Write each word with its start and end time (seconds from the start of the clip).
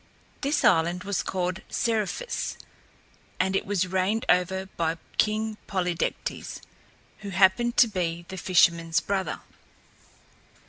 This 0.41 0.63
island 0.63 1.03
was 1.03 1.21
called 1.21 1.61
Seriphus 1.69 2.57
and 3.39 3.55
it 3.55 3.67
was 3.67 3.85
reigned 3.85 4.25
over 4.29 4.65
by 4.75 4.97
King 5.19 5.57
Polydectes, 5.67 6.59
who 7.19 7.29
happened 7.29 7.77
to 7.77 7.87
be 7.87 8.25
the 8.27 8.37
fisherman's 8.37 8.99
brother. 8.99 9.41